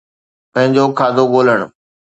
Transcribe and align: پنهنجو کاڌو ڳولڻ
پنهنجو 0.53 0.85
کاڌو 0.97 1.23
ڳولڻ 1.33 1.59